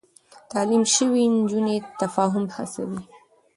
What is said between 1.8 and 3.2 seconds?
تفاهم هڅوي.